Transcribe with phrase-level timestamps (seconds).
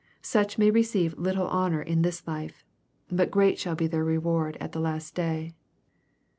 [0.23, 2.65] Such may receive little honor in this life.
[3.11, 5.53] But great shall be their reward at the last day.